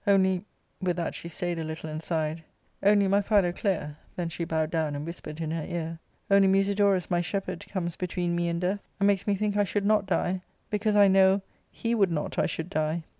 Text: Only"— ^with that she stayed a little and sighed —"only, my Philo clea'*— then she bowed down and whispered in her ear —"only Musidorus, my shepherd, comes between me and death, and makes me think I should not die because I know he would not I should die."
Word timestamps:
Only"— 0.07 0.43
^with 0.83 0.95
that 0.95 1.13
she 1.13 1.29
stayed 1.29 1.59
a 1.59 1.63
little 1.63 1.87
and 1.87 2.01
sighed 2.01 2.43
—"only, 2.81 3.07
my 3.07 3.21
Philo 3.21 3.51
clea'*— 3.51 3.97
then 4.15 4.29
she 4.29 4.43
bowed 4.45 4.71
down 4.71 4.95
and 4.95 5.05
whispered 5.05 5.39
in 5.39 5.51
her 5.51 5.63
ear 5.69 5.99
—"only 6.31 6.47
Musidorus, 6.47 7.11
my 7.11 7.21
shepherd, 7.21 7.63
comes 7.69 7.95
between 7.95 8.35
me 8.35 8.49
and 8.49 8.59
death, 8.61 8.79
and 8.99 9.05
makes 9.05 9.27
me 9.27 9.35
think 9.35 9.55
I 9.57 9.63
should 9.63 9.85
not 9.85 10.07
die 10.07 10.41
because 10.71 10.95
I 10.95 11.07
know 11.07 11.43
he 11.69 11.93
would 11.93 12.09
not 12.11 12.39
I 12.39 12.47
should 12.47 12.71
die." 12.71 13.03